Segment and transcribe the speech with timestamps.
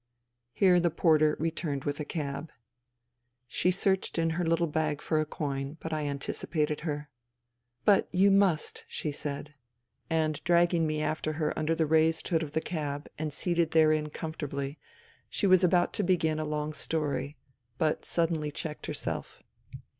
[0.53, 2.49] Here the porter returned with a cab.
[3.47, 7.11] She searched in her httle bag for a coin, but I anticipated her."
[7.85, 9.53] But you must," she said.
[10.09, 14.09] And dragging me after her under the raised hood of the cab and seated therein
[14.09, 14.79] comfortably
[15.29, 17.37] she was about to begin a long story,
[17.77, 19.43] but suddenly checked herself.